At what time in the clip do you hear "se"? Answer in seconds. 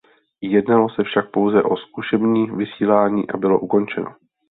0.89-1.03